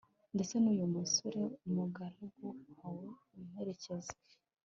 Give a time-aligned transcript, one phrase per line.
[0.35, 2.47] ndetse n'uyu musore, umugaragu
[2.79, 3.07] wawe,
[3.39, 4.13] umperekeje